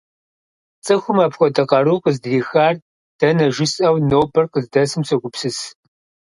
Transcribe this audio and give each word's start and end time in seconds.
ЦӀыхум 0.83 1.17
апхуэдэ 1.25 1.63
къару 1.69 2.01
къыздрихар 2.03 2.75
дэнэ 3.19 3.45
жысӀэу, 3.55 3.97
нобэр 4.09 4.45
къыздэсым 4.53 5.03
согупсыс. 5.09 5.57